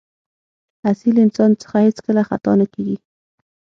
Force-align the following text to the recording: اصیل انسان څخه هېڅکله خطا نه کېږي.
اصیل 0.91 1.15
انسان 1.25 1.51
څخه 1.61 1.77
هېڅکله 1.85 2.21
خطا 2.29 2.53
نه 2.59 2.65
کېږي. 2.73 2.97